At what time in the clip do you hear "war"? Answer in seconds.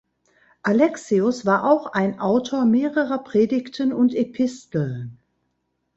1.45-1.63